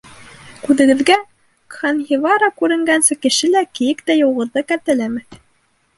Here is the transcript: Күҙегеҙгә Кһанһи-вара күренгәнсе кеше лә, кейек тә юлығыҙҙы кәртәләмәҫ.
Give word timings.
Күҙегеҙгә 0.67 1.17
Кһанһи-вара 1.75 2.49
күренгәнсе 2.63 3.19
кеше 3.27 3.53
лә, 3.57 3.65
кейек 3.81 4.05
тә 4.09 4.17
юлығыҙҙы 4.21 4.65
кәртәләмәҫ. 4.73 5.43